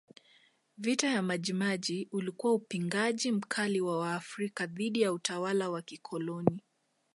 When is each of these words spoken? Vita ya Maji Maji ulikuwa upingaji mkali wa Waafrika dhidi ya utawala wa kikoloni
Vita 0.77 1.07
ya 1.07 1.21
Maji 1.21 1.53
Maji 1.53 2.07
ulikuwa 2.11 2.53
upingaji 2.53 3.31
mkali 3.31 3.81
wa 3.81 3.99
Waafrika 3.99 4.65
dhidi 4.67 5.01
ya 5.01 5.13
utawala 5.13 5.69
wa 5.69 5.81
kikoloni 5.81 6.61